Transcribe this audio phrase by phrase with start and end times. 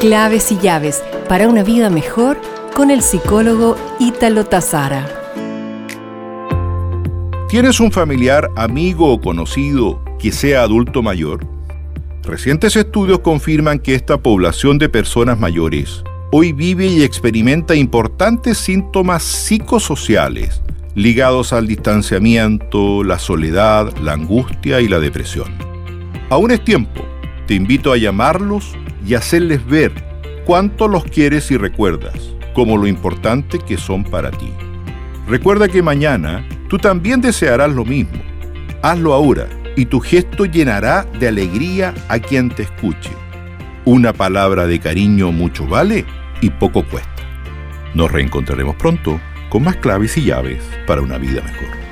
[0.00, 2.40] Claves y llaves para una vida mejor
[2.74, 5.06] con el psicólogo Ítalo Tazara.
[7.50, 11.46] ¿Tienes un familiar, amigo o conocido que sea adulto mayor?
[12.22, 19.22] Recientes estudios confirman que esta población de personas mayores hoy vive y experimenta importantes síntomas
[19.22, 20.62] psicosociales
[20.94, 25.52] ligados al distanciamiento, la soledad, la angustia y la depresión.
[26.30, 27.04] Aún es tiempo,
[27.50, 29.90] te invito a llamarlos y hacerles ver
[30.46, 32.14] cuánto los quieres y recuerdas,
[32.54, 34.52] como lo importante que son para ti.
[35.26, 38.22] Recuerda que mañana tú también desearás lo mismo.
[38.82, 43.10] Hazlo ahora y tu gesto llenará de alegría a quien te escuche.
[43.84, 46.04] Una palabra de cariño mucho vale
[46.40, 47.10] y poco cuesta.
[47.94, 51.89] Nos reencontraremos pronto con más claves y llaves para una vida mejor.